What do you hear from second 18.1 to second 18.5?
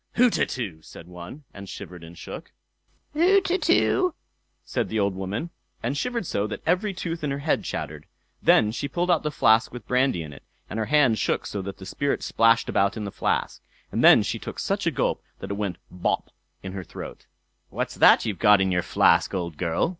you've